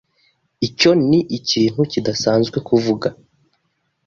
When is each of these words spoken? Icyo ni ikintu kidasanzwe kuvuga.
Icyo 0.67 0.91
ni 1.07 1.19
ikintu 1.37 1.81
kidasanzwe 1.91 2.57
kuvuga. 2.67 3.07